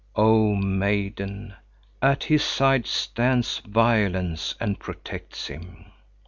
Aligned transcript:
Oh 0.15 0.55
maiden, 0.55 1.53
at 2.01 2.23
his 2.23 2.43
side 2.43 2.87
stands 2.87 3.59
Violence 3.59 4.55
and 4.59 4.79
protects 4.79 5.45
him. 5.45 5.91